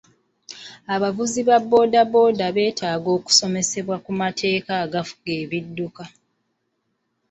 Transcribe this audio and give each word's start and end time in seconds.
Abavuzi 0.93 1.39
ba 1.47 1.57
booda 1.69 2.01
booda 2.13 2.45
beetaaga 2.55 3.09
okusomesebwa 3.17 3.95
ku 4.05 4.11
mateeka 4.21 4.71
agafuga 4.85 5.29
ebidduka. 5.43 6.03